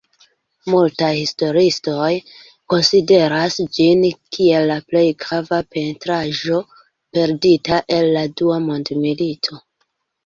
[0.75, 2.07] Multaj historiistoj
[2.73, 4.01] konsideras ĝin
[4.37, 9.65] kiel la plej grava pentraĵo perdita el la Dua Mondmilito.